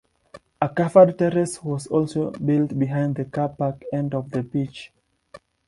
A 0.59 0.67
covered 0.67 1.19
terrace 1.19 1.63
was 1.63 1.85
also 1.85 2.31
built 2.31 2.79
behind 2.79 3.13
the 3.13 3.25
Car 3.25 3.49
Park 3.49 3.83
End 3.93 4.15
of 4.15 4.31
the 4.31 4.41
pitch. 4.41 4.91